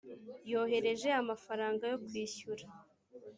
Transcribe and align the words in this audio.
yohereje 0.51 1.09
amafaranga 1.21 1.83
yo 1.91 1.97
kwishyura 2.05 2.65